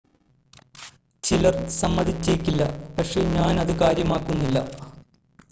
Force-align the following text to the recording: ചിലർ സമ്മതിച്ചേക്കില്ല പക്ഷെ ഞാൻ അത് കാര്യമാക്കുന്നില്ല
ചിലർ 1.23 1.55
സമ്മതിച്ചേക്കില്ല 1.75 2.65
പക്ഷെ 2.97 3.23
ഞാൻ 3.35 3.53
അത് 3.59 3.73
കാര്യമാക്കുന്നില്ല 3.77 4.57